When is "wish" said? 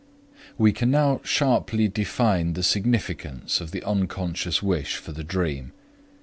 4.63-4.95